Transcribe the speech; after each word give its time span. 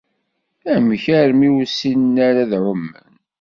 Amek 0.73 1.03
armi 1.19 1.47
ur 1.57 1.65
ssinen 1.69 2.15
ara 2.27 2.39
ad 2.43 2.51
ɛumen? 2.63 3.09